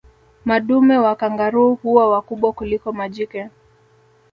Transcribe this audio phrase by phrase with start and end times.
[0.45, 3.49] Madume wa kangaroo huwa wakubwa kuliko majike